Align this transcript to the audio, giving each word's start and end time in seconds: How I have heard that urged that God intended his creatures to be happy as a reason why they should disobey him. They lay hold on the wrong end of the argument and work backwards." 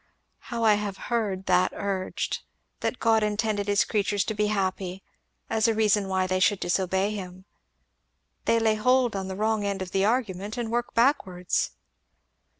How 0.49 0.63
I 0.63 0.73
have 0.81 0.97
heard 1.13 1.45
that 1.45 1.73
urged 1.75 2.41
that 2.79 2.97
God 2.97 3.21
intended 3.21 3.67
his 3.67 3.85
creatures 3.85 4.23
to 4.23 4.33
be 4.33 4.47
happy 4.47 5.03
as 5.47 5.67
a 5.67 5.75
reason 5.75 6.07
why 6.07 6.25
they 6.25 6.39
should 6.39 6.59
disobey 6.59 7.11
him. 7.11 7.45
They 8.45 8.57
lay 8.57 8.73
hold 8.73 9.15
on 9.15 9.27
the 9.27 9.35
wrong 9.35 9.63
end 9.63 9.79
of 9.79 9.91
the 9.91 10.03
argument 10.03 10.57
and 10.57 10.71
work 10.71 10.95
backwards." 10.95 11.73